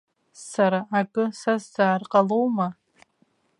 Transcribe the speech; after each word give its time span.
Сара 0.49 0.79
акы 0.99 1.25
сазҵаар 1.39 2.01
ҟалома? 2.11 2.67